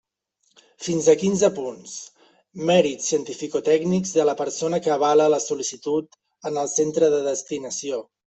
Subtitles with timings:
[0.83, 1.91] Fins a quinze punts:
[2.69, 6.19] mèrits cientificotècnics de la persona que avala la sol·licitud
[6.51, 8.01] en el centre de destinació.